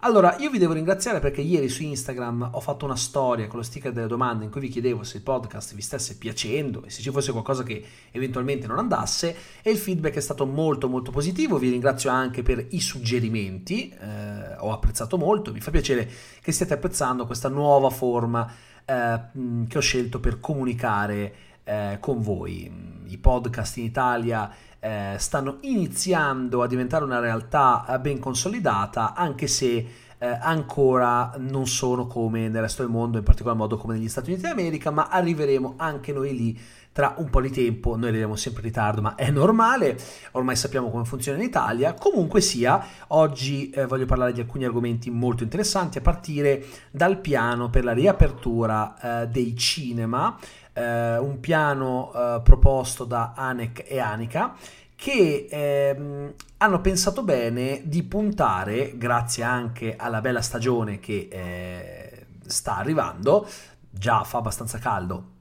[0.00, 3.64] Allora, io vi devo ringraziare perché ieri su Instagram ho fatto una storia con lo
[3.64, 7.00] sticker delle domande in cui vi chiedevo se il podcast vi stesse piacendo e se
[7.00, 11.56] ci fosse qualcosa che eventualmente non andasse e il feedback è stato molto molto positivo,
[11.56, 16.08] vi ringrazio anche per i suggerimenti, eh, ho apprezzato molto, mi fa piacere
[16.42, 18.52] che stiate apprezzando questa nuova forma
[18.84, 19.20] eh,
[19.66, 21.34] che ho scelto per comunicare
[21.66, 22.70] eh, con voi.
[23.08, 29.48] I podcast in Italia eh, stanno iniziando a diventare una realtà eh, ben consolidata, anche
[29.48, 29.86] se
[30.18, 34.30] eh, ancora non sono come nel resto del mondo, in particolar modo come negli Stati
[34.30, 36.60] Uniti d'America, ma arriveremo anche noi lì
[36.96, 39.98] tra un po' di tempo, noi arriviamo sempre in ritardo, ma è normale,
[40.30, 41.92] ormai sappiamo come funziona in Italia.
[41.92, 47.68] Comunque sia, oggi eh, voglio parlare di alcuni argomenti molto interessanti, a partire dal piano
[47.68, 50.38] per la riapertura eh, dei cinema,
[50.76, 54.54] eh, un piano eh, proposto da ANEC e ANICA
[54.94, 62.78] che ehm, hanno pensato bene di puntare, grazie anche alla bella stagione che eh, sta
[62.78, 63.46] arrivando,
[63.90, 65.34] già fa abbastanza caldo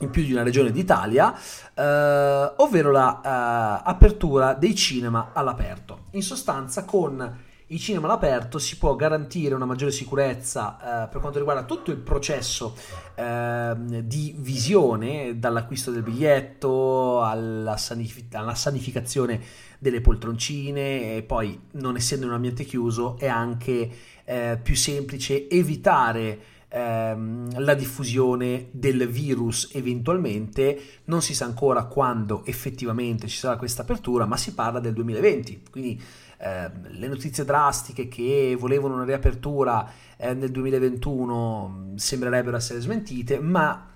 [0.00, 1.34] in più di una regione d'Italia,
[1.74, 6.04] eh, ovvero l'apertura la, eh, dei cinema all'aperto.
[6.10, 11.38] In sostanza con i cinema all'aperto si può garantire una maggiore sicurezza eh, per quanto
[11.38, 12.76] riguarda tutto il processo
[13.16, 19.40] eh, di visione, dall'acquisto del biglietto alla, sanif- alla, sanificazione
[19.80, 23.90] delle poltroncine e poi non essendo un ambiente chiuso è anche
[24.24, 31.00] eh, più semplice evitare ehm, la diffusione del virus eventualmente.
[31.06, 35.62] Non si sa ancora quando effettivamente ci sarà questa apertura ma si parla del 2020
[35.68, 36.00] quindi
[36.38, 43.86] eh, le notizie drastiche che volevano una riapertura eh, nel 2021 sembrerebbero essere smentite, ma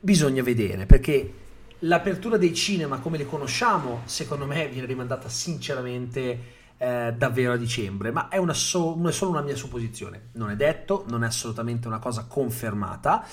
[0.00, 1.34] bisogna vedere perché
[1.80, 8.10] l'apertura dei cinema come li conosciamo, secondo me, viene rimandata sinceramente eh, davvero a dicembre,
[8.10, 10.28] ma è, una so- è solo una mia supposizione.
[10.32, 13.24] Non è detto, non è assolutamente una cosa confermata.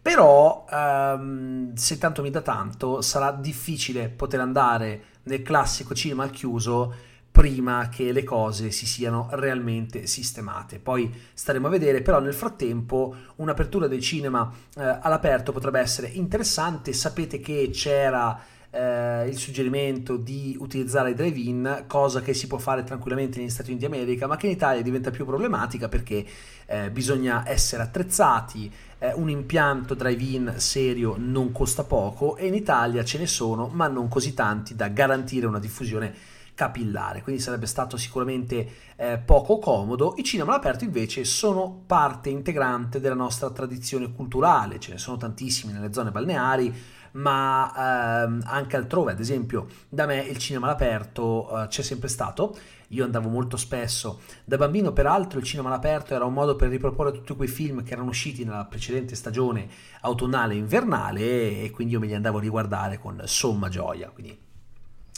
[0.00, 6.30] Però, ehm, se tanto mi dà tanto, sarà difficile poter andare nel classico cinema al
[6.30, 6.94] chiuso
[7.34, 10.78] prima che le cose si siano realmente sistemate.
[10.78, 16.92] Poi staremo a vedere, però nel frattempo un'apertura del cinema eh, all'aperto potrebbe essere interessante.
[16.92, 18.40] Sapete che c'era
[18.70, 23.70] eh, il suggerimento di utilizzare i drive-in, cosa che si può fare tranquillamente negli Stati
[23.70, 26.24] Uniti d'America, ma che in Italia diventa più problematica perché
[26.66, 33.02] eh, bisogna essere attrezzati, eh, un impianto drive-in serio non costa poco e in Italia
[33.02, 37.96] ce ne sono, ma non così tanti da garantire una diffusione capillare, quindi sarebbe stato
[37.96, 38.66] sicuramente
[38.96, 40.14] eh, poco comodo.
[40.16, 45.72] I cinema all'aperto invece sono parte integrante della nostra tradizione culturale, ce ne sono tantissimi
[45.72, 46.72] nelle zone balneari,
[47.14, 52.56] ma ehm, anche altrove, ad esempio da me il cinema all'aperto eh, c'è sempre stato,
[52.88, 54.92] io andavo molto spesso, da bambino.
[54.92, 58.44] Peraltro il cinema all'aperto era un modo per riproporre tutti quei film che erano usciti
[58.44, 59.68] nella precedente stagione
[60.02, 64.52] autunnale e invernale e quindi io me li andavo a riguardare con somma gioia, quindi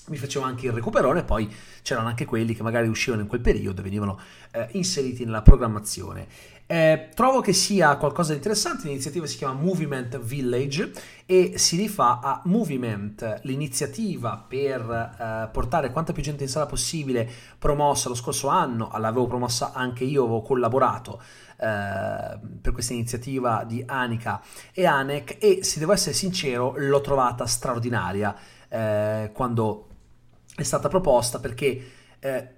[0.09, 1.53] mi facevo anche il recuperone, poi
[1.83, 4.19] c'erano anche quelli che magari uscivano in quel periodo e venivano
[4.53, 6.27] eh, inseriti nella programmazione.
[6.69, 10.91] Eh, trovo che sia qualcosa di interessante, l'iniziativa si chiama Movement Village
[11.25, 17.29] e si rifà a Movement, l'iniziativa per eh, portare quanta più gente in sala possibile,
[17.57, 21.23] promossa lo scorso anno, l'avevo promossa anche io, avevo collaborato
[21.59, 27.47] eh, per questa iniziativa di Anica e Anec e se devo essere sincero l'ho trovata
[27.47, 28.37] straordinaria
[28.69, 29.87] eh, quando
[30.57, 32.49] è stata proposta perché eh,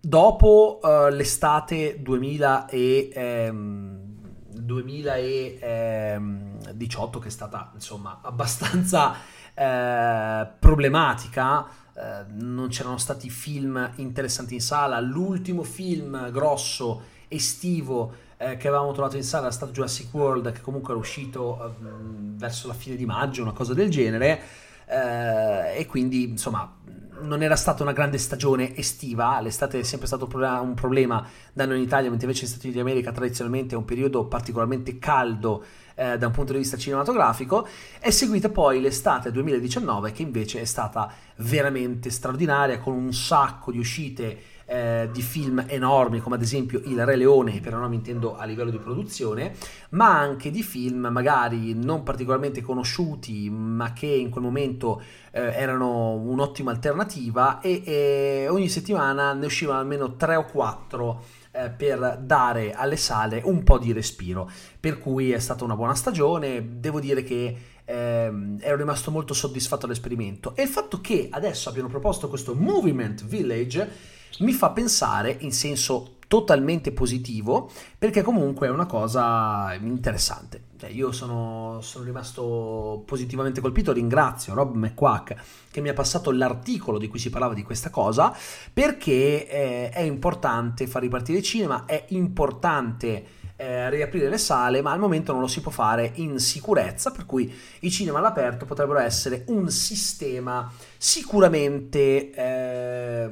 [0.00, 4.06] dopo uh, l'estate 2000 e, ehm,
[4.50, 9.14] 2018 ehm, che è stata insomma abbastanza
[9.54, 15.00] eh, problematica eh, non c'erano stati film interessanti in sala.
[15.00, 20.60] L'ultimo film grosso estivo eh, che avevamo trovato in sala era stato Jurassic World che
[20.60, 24.40] comunque era uscito ehm, verso la fine di maggio una cosa del genere
[24.86, 26.72] eh, e quindi insomma
[27.22, 31.78] non era stata una grande stagione estiva, l'estate è sempre stato un problema da noi
[31.78, 36.16] in Italia, mentre invece negli Stati Uniti d'America tradizionalmente è un periodo particolarmente caldo eh,
[36.16, 37.66] da un punto di vista cinematografico,
[37.98, 43.78] è seguita poi l'estate 2019 che invece è stata veramente straordinaria con un sacco di
[43.78, 48.44] uscite eh, di film enormi come ad esempio Il Re Leone, per non intendo a
[48.44, 49.54] livello di produzione,
[49.90, 55.00] ma anche di film magari non particolarmente conosciuti ma che in quel momento
[55.30, 61.70] eh, erano un'ottima alternativa e, e ogni settimana ne uscivano almeno 3 o 4 eh,
[61.70, 64.50] per dare alle sale un po' di respiro.
[64.78, 67.56] Per cui è stata una buona stagione, devo dire che
[67.86, 73.24] ehm, ero rimasto molto soddisfatto dell'esperimento e il fatto che adesso abbiano proposto questo Movement
[73.24, 80.66] Village mi fa pensare in senso totalmente positivo perché comunque è una cosa interessante.
[80.78, 85.34] Cioè, io sono, sono, rimasto positivamente colpito, ringrazio Rob McQuack
[85.72, 88.32] che mi ha passato l'articolo di cui si parlava di questa cosa
[88.72, 94.92] perché eh, è importante far ripartire il cinema, è importante eh, riaprire le sale, ma
[94.92, 99.00] al momento non lo si può fare in sicurezza, per cui i cinema all'aperto potrebbero
[99.00, 103.30] essere un sistema sicuramente eh,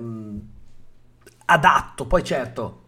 [1.46, 2.06] adatto.
[2.06, 2.82] Poi certo,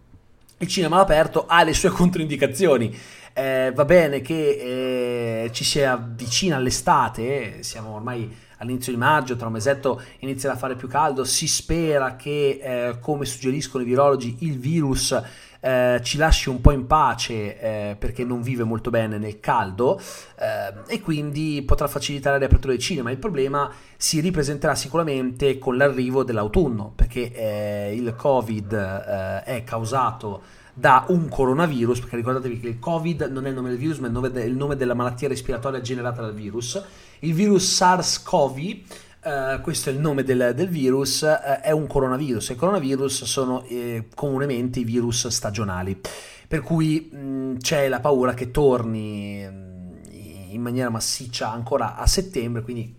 [0.59, 2.97] il cinema all'aperto ha le sue controindicazioni.
[3.33, 9.47] Eh, va bene che eh, ci si avvicina l'estate, siamo ormai all'inizio di maggio, tra
[9.47, 14.39] un mesetto inizierà a fare più caldo, si spera che, eh, come suggeriscono i virologi,
[14.41, 15.17] il virus
[15.61, 19.99] eh, ci lasci un po' in pace eh, perché non vive molto bene nel caldo
[20.39, 23.11] eh, e quindi potrà facilitare la riapertura del cinema.
[23.11, 30.43] Il problema si ripresenterà sicuramente con l'arrivo dell'autunno perché eh, il Covid eh, è causato
[30.79, 34.07] da un coronavirus, perché ricordatevi che il Covid non è il nome del virus, ma
[34.07, 36.81] è il nome, de- il nome della malattia respiratoria generata dal virus.
[37.21, 38.83] Il virus SARS-CoV
[39.21, 42.51] Uh, questo è il nome del, del virus, uh, è un coronavirus.
[42.51, 46.01] I coronavirus sono eh, comunemente i virus stagionali,
[46.47, 51.97] per cui mh, mm, c'è la paura che torni mh, mm, in maniera massiccia ancora
[51.97, 52.95] a settembre, quindi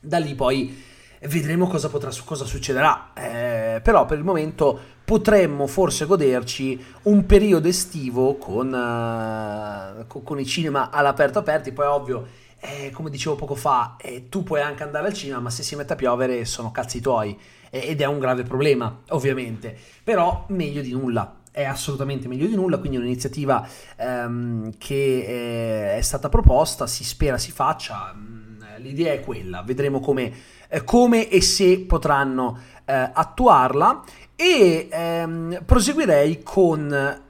[0.00, 0.82] da lì poi
[1.28, 3.12] vedremo cosa, potrà, cosa succederà.
[3.14, 10.40] Eh, però per il momento potremmo forse goderci un periodo estivo con, uh, con, con
[10.40, 12.26] i cinema all'aperto aperti, poi ovvio
[12.60, 15.76] eh, come dicevo poco fa, eh, tu puoi anche andare al cinema, ma se si
[15.76, 17.38] mette a piovere sono cazzi tuoi.
[17.70, 19.76] Eh, ed è un grave problema, ovviamente.
[20.02, 23.66] Però meglio di nulla, è assolutamente meglio di nulla, quindi un'iniziativa
[23.96, 30.00] ehm, che è, è stata proposta, si spera si faccia, mm, l'idea è quella, vedremo
[30.00, 30.32] come,
[30.68, 34.02] eh, come e se potranno eh, attuarla.
[34.36, 37.22] E ehm, proseguirei con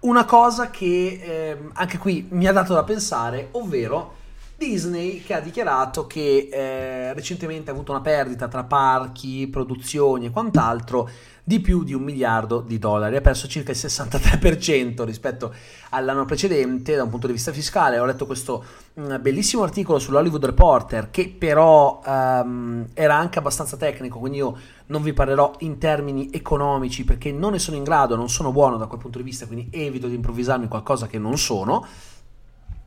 [0.00, 4.20] una cosa che ehm, anche qui mi ha dato da pensare, ovvero
[4.62, 10.30] Disney che ha dichiarato che eh, recentemente ha avuto una perdita tra parchi, produzioni e
[10.30, 11.10] quant'altro
[11.44, 15.52] di più di un miliardo di dollari, ha perso circa il 63% rispetto
[15.90, 17.98] all'anno precedente da un punto di vista fiscale.
[17.98, 18.64] Ho letto questo
[19.00, 24.56] mm, bellissimo articolo sull'Hollywood Reporter che però um, era anche abbastanza tecnico, quindi io
[24.86, 28.76] non vi parlerò in termini economici perché non ne sono in grado, non sono buono
[28.76, 31.84] da quel punto di vista, quindi evito di improvvisarmi qualcosa che non sono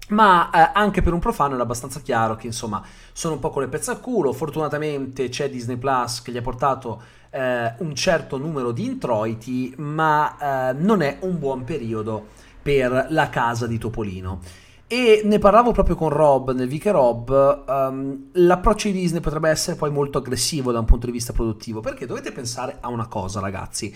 [0.09, 3.63] ma eh, anche per un profano era abbastanza chiaro che insomma sono un po' con
[3.63, 8.37] le pezze al culo fortunatamente c'è Disney Plus che gli ha portato eh, un certo
[8.37, 12.27] numero di introiti ma eh, non è un buon periodo
[12.61, 14.39] per la casa di Topolino.
[14.87, 19.75] E ne parlavo proprio con Rob nel Viche Rob um, l'approccio di Disney potrebbe essere
[19.75, 23.39] poi molto aggressivo da un punto di vista produttivo perché dovete pensare a una cosa
[23.39, 23.93] ragazzi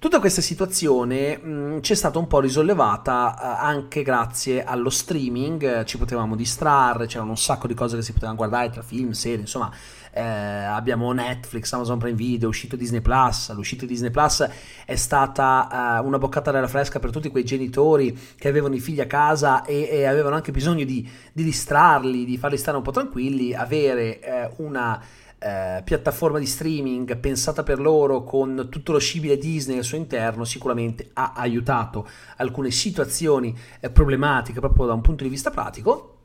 [0.00, 5.84] Tutta questa situazione mh, ci è stata un po' risollevata eh, anche grazie allo streaming,
[5.84, 9.40] ci potevamo distrarre, c'erano un sacco di cose che si potevano guardare tra film, serie,
[9.40, 9.70] insomma
[10.10, 14.48] eh, abbiamo Netflix, Amazon Prime Video, è uscito Disney Plus, l'uscita di Disney Plus
[14.86, 19.02] è stata eh, una boccata d'aria fresca per tutti quei genitori che avevano i figli
[19.02, 22.90] a casa e, e avevano anche bisogno di, di, distrarli, di farli stare un po'
[22.90, 24.98] tranquilli, avere eh, una
[25.40, 30.44] eh, piattaforma di streaming pensata per loro con tutto lo scibile Disney al suo interno
[30.44, 32.06] sicuramente ha aiutato
[32.36, 36.18] alcune situazioni eh, problematiche proprio da un punto di vista pratico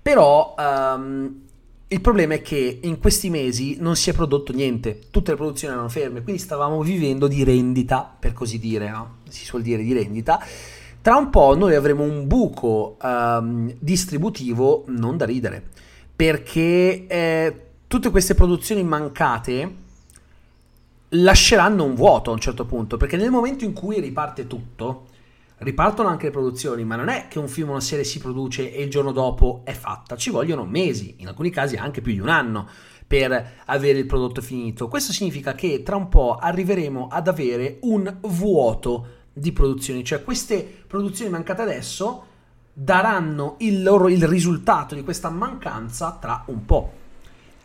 [0.00, 1.42] però um,
[1.88, 5.72] il problema è che in questi mesi non si è prodotto niente, tutte le produzioni
[5.74, 9.16] erano ferme, quindi stavamo vivendo di rendita, per così dire, no?
[9.28, 10.44] si suol dire di rendita.
[11.00, 15.62] Tra un po' noi avremo un buco um, distributivo non da ridere,
[16.16, 17.60] perché eh,
[17.94, 19.74] tutte queste produzioni mancate
[21.10, 25.06] lasceranno un vuoto a un certo punto, perché nel momento in cui riparte tutto,
[25.58, 28.74] ripartono anche le produzioni, ma non è che un film o una serie si produce
[28.74, 32.18] e il giorno dopo è fatta, ci vogliono mesi, in alcuni casi anche più di
[32.18, 32.66] un anno
[33.06, 34.88] per avere il prodotto finito.
[34.88, 40.68] Questo significa che tra un po' arriveremo ad avere un vuoto di produzioni, cioè queste
[40.84, 42.24] produzioni mancate adesso
[42.72, 47.02] daranno il loro il risultato di questa mancanza tra un po'.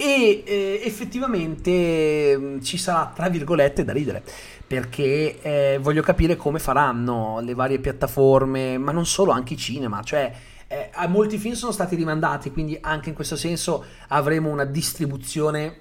[0.02, 4.24] E eh, effettivamente mm, ci sarà, tra virgolette, da ridere
[4.66, 10.04] perché eh, voglio capire come faranno le varie piattaforme, ma non solo, anche i cinema,
[10.04, 10.32] cioè
[10.68, 15.80] eh, molti film sono stati rimandati, quindi anche in questo senso avremo una distribuzione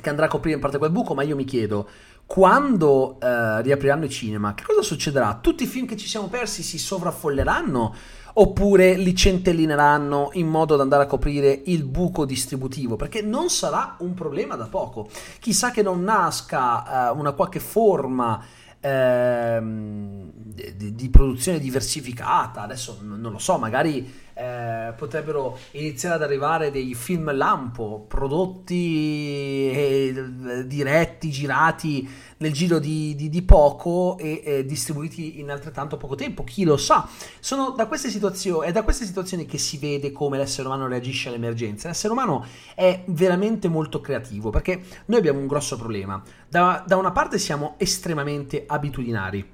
[0.00, 1.88] che andrà a coprire in parte quel buco, ma io mi chiedo,
[2.24, 5.38] quando eh, riapriranno i cinema, che cosa succederà?
[5.42, 7.94] Tutti i film che ci siamo persi si sovraffolleranno?
[8.34, 13.96] Oppure li centellineranno in modo da andare a coprire il buco distributivo, perché non sarà
[13.98, 15.08] un problema da poco.
[15.38, 18.42] Chissà che non nasca uh, una qualche forma
[18.80, 26.70] ehm, di, di, produzione diversificata, adesso non lo so, magari eh, potrebbero iniziare ad arrivare
[26.70, 30.24] dei film lampo prodotti e
[30.66, 36.44] diretti, girati nel giro di, di, di poco e eh, distribuiti in altrettanto poco tempo,
[36.44, 37.08] chi lo sa.
[37.40, 41.28] Sono da queste situazioni, è da queste situazioni che si vede come l'essere umano reagisce
[41.28, 41.88] alle emergenze.
[41.88, 46.22] L'essere umano è veramente molto creativo perché noi abbiamo un grosso problema.
[46.48, 49.53] Da, da una parte siamo estremamente abitudinari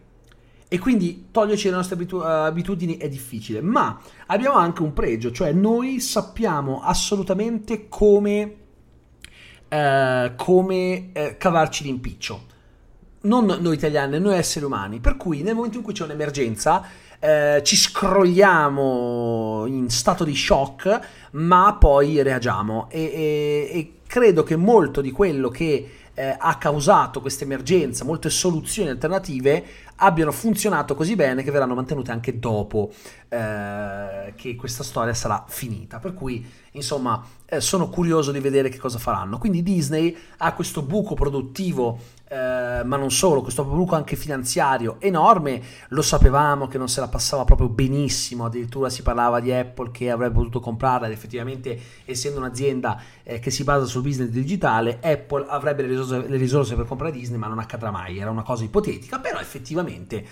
[0.73, 5.51] e quindi toglierci le nostre abitu- abitudini è difficile, ma abbiamo anche un pregio, cioè
[5.51, 8.55] noi sappiamo assolutamente come,
[9.67, 12.47] eh, come eh, cavarci l'impiccio.
[13.23, 15.01] Non noi italiani, noi esseri umani.
[15.01, 16.87] Per cui nel momento in cui c'è un'emergenza
[17.19, 21.01] eh, ci scrolliamo in stato di shock,
[21.33, 22.89] ma poi reagiamo.
[22.91, 28.29] E, e, e credo che molto di quello che eh, ha causato questa emergenza, molte
[28.29, 29.65] soluzioni alternative
[29.97, 32.93] abbiano funzionato così bene che verranno mantenute anche dopo
[33.27, 35.99] eh, che questa storia sarà finita.
[35.99, 39.39] Per cui, insomma, eh, sono curioso di vedere che cosa faranno.
[39.39, 41.99] Quindi Disney ha questo buco produttivo
[42.33, 47.09] eh, ma non solo, questo buco anche finanziario enorme, lo sapevamo che non se la
[47.09, 52.39] passava proprio benissimo, addirittura si parlava di Apple che avrebbe potuto comprarla ed effettivamente essendo
[52.39, 56.87] un'azienda eh, che si basa sul business digitale, Apple avrebbe le risorse, le risorse per
[56.87, 60.25] comprare Disney, ma non accadrà mai, era una cosa ipotetica, però effettivamente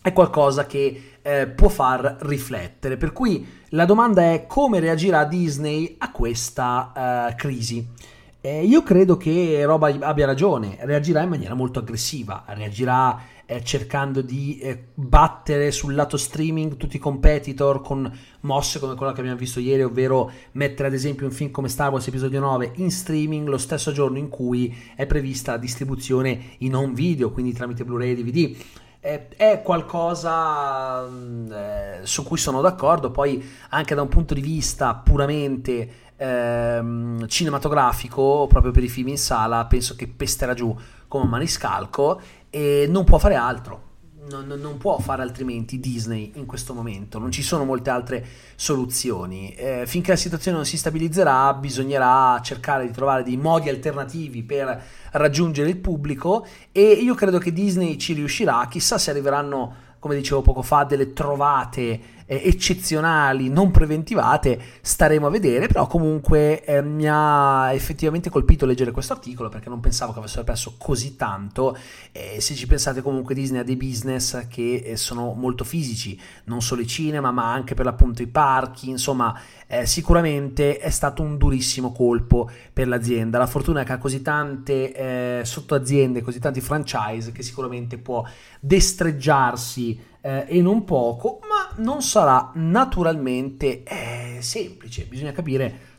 [0.00, 2.96] è qualcosa che eh, può far riflettere.
[2.96, 8.12] Per cui la domanda è come reagirà Disney a questa uh, crisi.
[8.46, 14.20] Eh, io credo che Roba abbia ragione, reagirà in maniera molto aggressiva, reagirà eh, cercando
[14.20, 19.38] di eh, battere sul lato streaming tutti i competitor con mosse come quella che abbiamo
[19.38, 23.48] visto ieri, ovvero mettere ad esempio un film come Star Wars Episodio 9 in streaming
[23.48, 28.10] lo stesso giorno in cui è prevista la distribuzione in home video, quindi tramite Blu-ray
[28.10, 28.56] e DVD
[29.04, 34.94] è qualcosa mm, eh, su cui sono d'accordo, poi anche da un punto di vista
[34.94, 40.76] puramente ehm, cinematografico, proprio per i film in sala, penso che pesterà giù
[41.08, 43.92] come un maniscalco e non può fare altro.
[44.26, 49.54] Non, non, può fare altrimenti Disney in questo momento, non ci sono molte altre soluzioni.
[49.54, 54.82] Eh, finché la situazione non si stabilizzerà, bisognerà cercare di trovare dei modi alternativi per
[55.12, 60.40] raggiungere il pubblico e io credo che Disney ci riuscirà, chissà se arriveranno, come dicevo
[60.40, 67.06] poco fa, delle trovate eh, eccezionali, non preventivate, staremo a vedere, però comunque eh, mi
[67.08, 71.76] ha effettivamente colpito leggere questo articolo perché non pensavo che avessero perso così tanto.
[72.12, 76.62] E se ci pensate comunque Disney ha dei business che eh, sono molto fisici, non
[76.62, 81.36] solo i cinema ma anche per l'appunto i parchi, insomma eh, sicuramente è stato un
[81.36, 86.60] durissimo colpo per l'azienda, la fortuna è che ha così tante eh, sottoaziende, così tanti
[86.60, 88.24] franchise che sicuramente può
[88.60, 95.92] destreggiarsi eh, e non poco, ma non sarà naturalmente eh, semplice, bisogna capire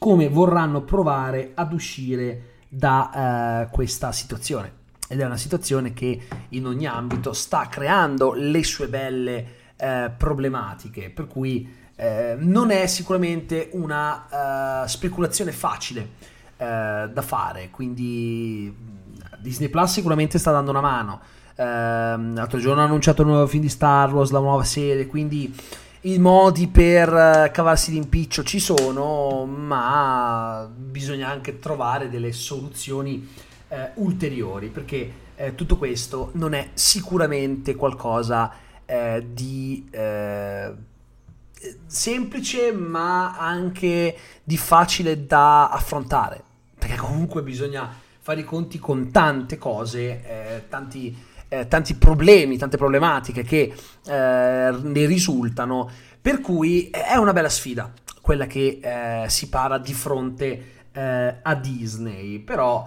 [0.00, 4.84] come vorranno provare ad uscire da eh, questa situazione.
[5.08, 11.10] Ed è una situazione che in ogni ambito sta creando le sue belle eh, problematiche,
[11.10, 18.74] per cui eh, non è sicuramente una uh, speculazione facile da fare, quindi
[19.38, 21.20] Disney Plus sicuramente sta dando una mano,
[21.58, 25.54] Ehm, l'altro giorno hanno annunciato il nuovo film di Star Wars, la nuova serie, quindi
[26.02, 33.26] i modi per uh, cavarsi l'impiccio ci sono, ma bisogna anche trovare delle soluzioni
[33.68, 39.84] uh, ulteriori, perché uh, tutto questo non è sicuramente qualcosa di
[41.86, 46.40] semplice, ma anche di facile da affrontare,
[46.78, 53.42] perché comunque bisogna fare i conti con tante cose, tanti eh, tanti problemi, tante problematiche
[53.42, 53.72] che
[54.06, 59.94] eh, ne risultano, per cui è una bella sfida quella che eh, si para di
[59.94, 62.84] fronte eh, a Disney, però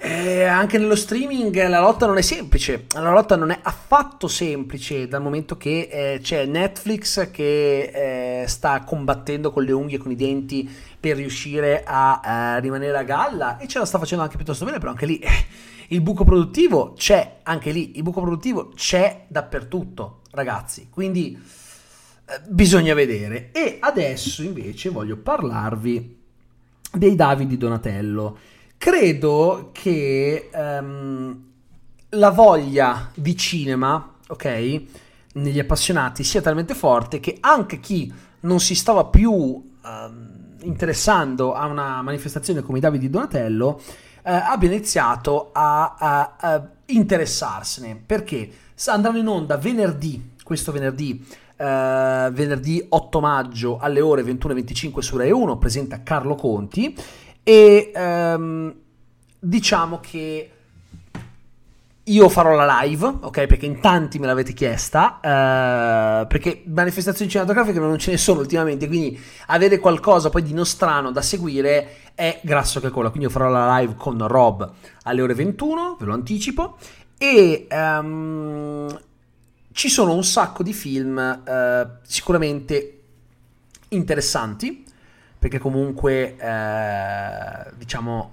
[0.00, 5.08] eh, anche nello streaming la lotta non è semplice, la lotta non è affatto semplice
[5.08, 10.12] dal momento che eh, c'è Netflix che eh, sta combattendo con le unghie e con
[10.12, 14.36] i denti per riuscire a eh, rimanere a galla e ce la sta facendo anche
[14.36, 15.46] piuttosto bene, però anche lì eh,
[15.88, 21.36] il buco produttivo c'è, anche lì il buco produttivo c'è dappertutto, ragazzi, quindi
[22.24, 23.50] eh, bisogna vedere.
[23.50, 26.18] E adesso invece voglio parlarvi
[26.92, 28.38] dei Davidi Donatello.
[28.78, 31.44] Credo che um,
[32.10, 34.82] la voglia di cinema, ok,
[35.34, 41.66] negli appassionati sia talmente forte che anche chi non si stava più um, interessando a
[41.66, 43.80] una manifestazione come i Davidi Donatello
[44.22, 48.00] eh, abbia iniziato a, a, a, interessarsene.
[48.04, 48.50] Perché
[48.86, 51.24] andranno in onda venerdì, questo venerdì,
[51.56, 56.94] eh, venerdì 8 maggio alle ore 21.25 su Rai 1, presenta Carlo Conti
[57.48, 58.74] e ehm,
[59.38, 60.50] diciamo che
[62.04, 63.46] io farò la live, ok?
[63.46, 68.86] Perché in tanti me l'avete chiesta, eh, perché manifestazioni cinematografiche non ce ne sono ultimamente,
[68.86, 73.08] quindi avere qualcosa poi di nostrano da seguire è grasso che cola.
[73.08, 74.70] Quindi io farò la live con Rob
[75.04, 76.76] alle ore 21, ve lo anticipo,
[77.16, 79.00] e um,
[79.72, 83.00] ci sono un sacco di film eh, sicuramente
[83.88, 84.84] interessanti,
[85.38, 88.32] perché comunque, eh, diciamo,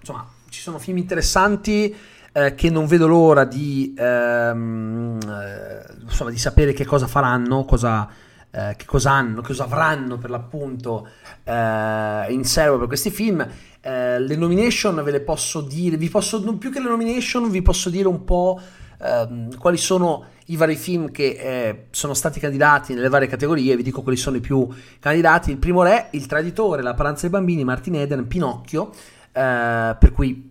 [0.00, 1.94] insomma, ci sono film interessanti
[2.32, 8.08] eh, che non vedo l'ora di, ehm, eh, insomma, di sapere che cosa faranno, cosa,
[8.50, 11.08] eh, che cosa hanno, cosa avranno per l'appunto
[11.44, 13.46] eh, in serbo per questi film.
[13.80, 17.90] Eh, le nomination ve le posso dire, vi posso, più che le nomination, vi posso
[17.90, 18.60] dire un po'
[19.02, 23.82] ehm, quali sono i vari film che eh, sono stati candidati nelle varie categorie, vi
[23.82, 25.50] dico quali sono i più candidati.
[25.50, 28.90] Il primo Re, Il Traditore, La Paranza dei Bambini, Martin Eden, Pinocchio,
[29.32, 30.50] per cui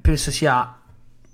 [0.00, 0.76] penso sia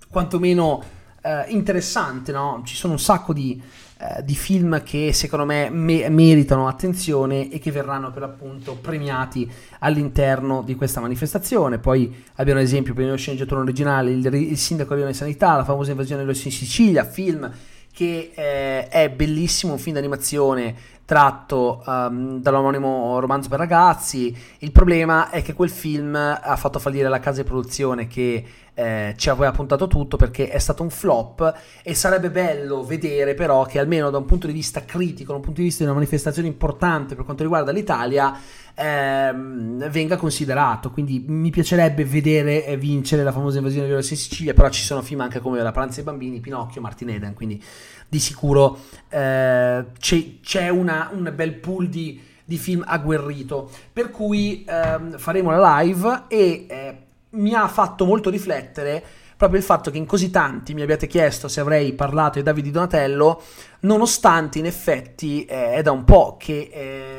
[0.09, 0.83] quantomeno
[1.23, 2.62] eh, interessante, no?
[2.65, 3.61] Ci sono un sacco di,
[3.99, 9.50] eh, di film che secondo me, me meritano attenzione e che verranno per l'appunto premiati
[9.79, 11.79] all'interno di questa manifestazione.
[11.79, 16.23] Poi abbiamo ad esempio il sceneggiatore originale il, il Sindaco di Sanità, la famosa invasione
[16.23, 17.50] dell'Ossi in Sicilia, film
[17.97, 20.75] che eh, è bellissimo, un film d'animazione
[21.07, 24.37] tratto um, dall'omonimo romanzo per ragazzi.
[24.59, 29.15] Il problema è che quel film ha fatto fallire la casa di produzione che eh,
[29.17, 33.78] ci aveva puntato tutto perché è stato un flop e sarebbe bello vedere però che
[33.78, 36.49] almeno da un punto di vista critico, da un punto di vista di una manifestazione
[36.49, 38.39] importante per quanto riguarda l'Italia,
[38.76, 40.91] ehm, venga considerato.
[40.91, 45.41] Quindi mi piacerebbe vedere vincere la famosa invasione della Sicilia, però ci sono film anche
[45.41, 47.62] come La Pranza dei Bambini, Pinocchio, Martin Eden, quindi
[48.08, 53.71] di sicuro eh, c'è, c'è una, un bel pool di, di film agguerrito.
[53.93, 56.97] Per cui ehm, faremo la live e eh,
[57.30, 59.02] mi ha fatto molto riflettere
[59.36, 62.71] proprio il fatto che in così tanti mi abbiate chiesto se avrei parlato di Davide
[62.71, 63.43] Donatello,
[63.80, 67.16] nonostante in effetti eh, è da un po' che eh,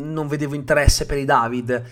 [0.00, 1.82] non vedevo interesse per i David,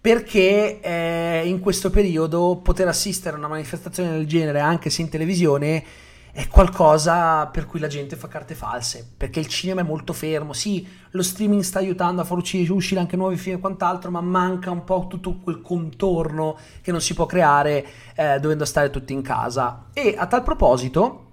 [0.00, 5.08] perché eh, in questo periodo poter assistere a una manifestazione del genere, anche se in
[5.08, 5.84] televisione,
[6.32, 10.52] è qualcosa per cui la gente fa carte false, perché il cinema è molto fermo,
[10.52, 14.70] sì, lo streaming sta aiutando a far uscire anche nuovi film e quant'altro, ma manca
[14.70, 19.22] un po' tutto quel contorno che non si può creare eh, dovendo stare tutti in
[19.22, 19.86] casa.
[19.92, 21.26] E a tal proposito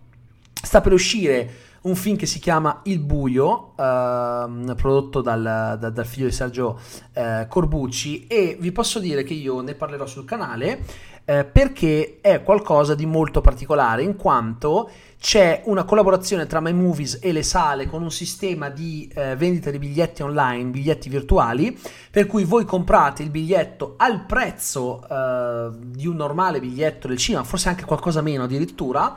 [0.53, 6.05] sta per uscire un film che si chiama Il Buio, eh, prodotto dal, da, dal,
[6.05, 6.79] figlio di Sergio
[7.13, 10.83] eh, Corbucci e vi posso dire che io ne parlerò sul canale
[11.29, 17.19] eh, perché è qualcosa di molto particolare in quanto c'è una collaborazione tra My Movies
[17.21, 21.77] e le sale con un sistema di eh, vendita di biglietti online, biglietti virtuali,
[22.09, 27.43] per cui voi comprate il biglietto al prezzo eh, di un normale biglietto del cinema,
[27.43, 29.13] forse anche qualcosa meno addirittura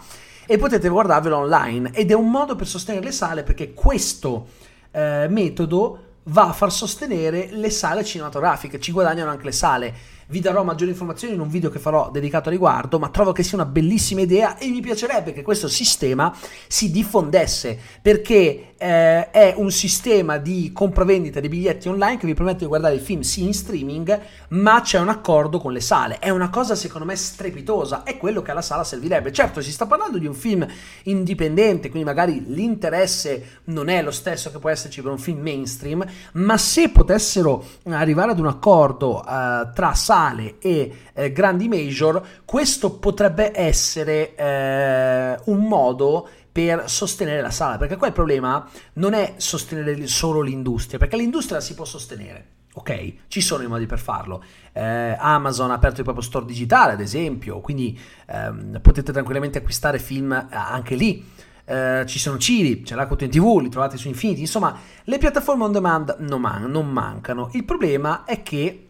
[0.46, 1.92] e potete guardarvelo online.
[1.92, 4.48] Ed è un modo per sostenere le sale perché questo
[4.90, 9.94] eh, metodo va a far sostenere le sale cinematografiche, ci guadagnano anche le sale
[10.30, 13.42] vi darò maggiori informazioni in un video che farò dedicato a riguardo, ma trovo che
[13.42, 16.34] sia una bellissima idea e mi piacerebbe che questo sistema
[16.68, 22.60] si diffondesse perché eh, è un sistema di compravendita di biglietti online che vi permette
[22.60, 26.18] di guardare i film sì in streaming, ma c'è un accordo con le sale.
[26.20, 29.32] È una cosa secondo me strepitosa, è quello che alla sala servirebbe.
[29.32, 30.64] Certo, si sta parlando di un film
[31.04, 36.06] indipendente, quindi magari l'interesse non è lo stesso che può esserci per un film mainstream,
[36.34, 42.22] ma se potessero arrivare ad un accordo eh, tra sale sale e eh, grandi major,
[42.44, 49.14] questo potrebbe essere eh, un modo per sostenere la sala, perché qua il problema non
[49.14, 52.58] è sostenere solo l'industria, perché l'industria si può sostenere.
[52.74, 54.42] Ok, ci sono i modi per farlo.
[54.72, 59.98] Eh, Amazon ha aperto il proprio store digitale, ad esempio, quindi ehm, potete tranquillamente acquistare
[59.98, 61.24] film eh, anche lì.
[61.64, 65.72] eh, ci sono Ciri, c'è l'Aquatune TV, li trovate su Infinity, insomma le piattaforme on
[65.72, 67.48] demand non, man- non mancano.
[67.52, 68.89] Il problema è che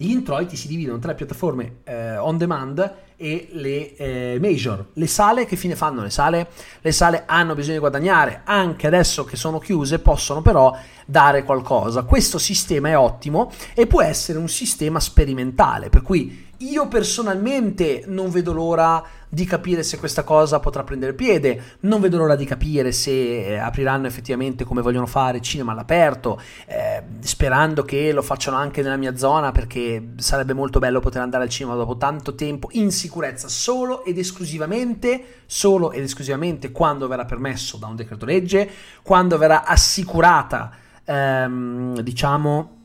[0.00, 4.90] gli introiti si dividono tra le piattaforme eh, on demand e le eh, major.
[4.92, 6.50] Le sale che fine fanno le sale?
[6.80, 10.72] Le sale hanno bisogno di guadagnare, anche adesso che sono chiuse possono però
[11.04, 12.04] dare qualcosa.
[12.04, 18.30] Questo sistema è ottimo e può essere un sistema sperimentale, per cui io personalmente non
[18.30, 22.92] vedo l'ora di capire se questa cosa potrà prendere piede, non vedo l'ora di capire
[22.92, 28.82] se eh, apriranno effettivamente come vogliono fare cinema all'aperto, eh, sperando che lo facciano anche
[28.82, 32.90] nella mia zona perché sarebbe molto bello poter andare al cinema dopo tanto tempo in
[32.90, 38.68] sicurezza solo ed esclusivamente, solo ed esclusivamente quando verrà permesso da un decreto legge,
[39.02, 40.72] quando verrà assicurata,
[41.04, 42.76] ehm, diciamo,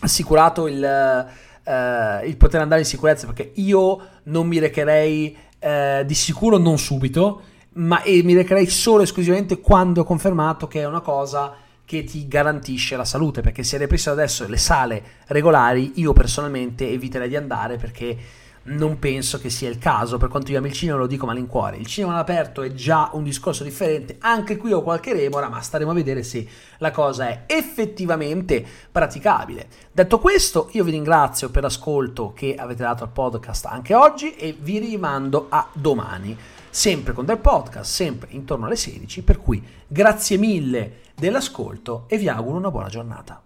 [0.00, 1.26] assicurato il
[1.68, 6.78] eh, il poter andare in sicurezza perché io non mi recherei eh, di sicuro non
[6.78, 7.42] subito,
[7.74, 11.54] ma mi recherei solo e esclusivamente quando ho confermato che è una cosa
[11.84, 17.28] che ti garantisce la salute, perché se ripristino adesso le sale regolari, io personalmente eviterei
[17.28, 18.16] di andare perché
[18.68, 21.76] non penso che sia il caso, per quanto io amo il cinema lo dico malincuore,
[21.76, 25.90] il cinema all'aperto è già un discorso differente, anche qui ho qualche remora, ma staremo
[25.90, 26.46] a vedere se
[26.78, 29.68] la cosa è effettivamente praticabile.
[29.90, 34.56] Detto questo, io vi ringrazio per l'ascolto che avete dato al podcast anche oggi e
[34.58, 36.36] vi rimando a domani,
[36.68, 42.28] sempre con del podcast, sempre intorno alle 16, per cui grazie mille dell'ascolto e vi
[42.28, 43.42] auguro una buona giornata.